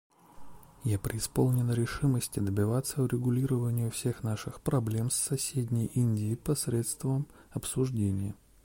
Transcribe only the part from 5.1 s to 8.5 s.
с соседней Индии посредством обсуждения.